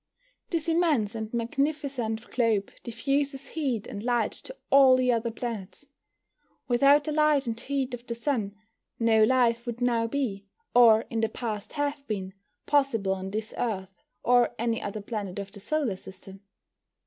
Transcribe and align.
This 0.49 0.67
immense 0.67 1.13
and 1.13 1.31
magnificent 1.31 2.27
globe 2.31 2.71
diffuses 2.81 3.49
heat 3.49 3.85
and 3.85 4.03
light 4.03 4.31
to 4.31 4.57
all 4.71 4.95
the 4.95 5.11
other 5.11 5.29
planets. 5.29 5.85
Without 6.67 7.03
the 7.03 7.11
light 7.11 7.45
and 7.45 7.59
heat 7.59 7.93
of 7.93 8.07
the 8.07 8.15
Sun 8.15 8.55
no 8.97 9.23
life 9.23 9.67
would 9.67 9.79
now 9.79 10.07
be, 10.07 10.47
or 10.73 11.01
in 11.11 11.21
the 11.21 11.29
past 11.29 11.73
have 11.73 12.07
been, 12.07 12.33
possible 12.65 13.13
on 13.13 13.29
this 13.29 13.53
Earth, 13.59 14.01
or 14.23 14.55
any 14.57 14.81
other 14.81 15.01
planet 15.01 15.37
of 15.37 15.51
the 15.51 15.59
solar 15.59 15.95
system. 15.95 16.41